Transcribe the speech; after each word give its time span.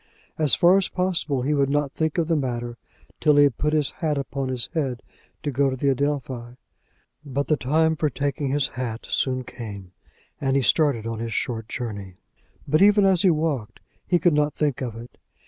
As 0.39 0.55
far 0.55 0.77
as 0.77 0.87
possible 0.89 1.43
he 1.43 1.53
would 1.53 1.69
not 1.69 1.91
think 1.91 2.17
of 2.17 2.27
the 2.27 2.35
matter 2.35 2.79
till 3.19 3.35
he 3.35 3.43
had 3.43 3.59
put 3.59 3.71
his 3.71 3.91
hat 3.97 4.17
upon 4.17 4.49
his 4.49 4.65
head 4.73 5.03
to 5.43 5.51
go 5.51 5.69
to 5.69 5.75
the 5.75 5.89
Adelphi. 5.89 6.57
But 7.23 7.45
the 7.45 7.55
time 7.55 7.95
for 7.95 8.09
taking 8.09 8.47
his 8.47 8.69
hat 8.69 9.05
soon 9.07 9.43
came; 9.43 9.91
and 10.39 10.55
he 10.55 10.63
started 10.63 11.05
on 11.05 11.19
his 11.19 11.35
short 11.35 11.69
journey. 11.69 12.15
But 12.67 12.81
even 12.81 13.05
as 13.05 13.21
he 13.21 13.29
walked, 13.29 13.79
he 14.07 14.17
could 14.17 14.33
not 14.33 14.55
think 14.55 14.81
of 14.81 14.95
it. 14.95 15.19